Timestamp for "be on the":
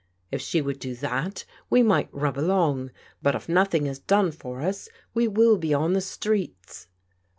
5.59-6.01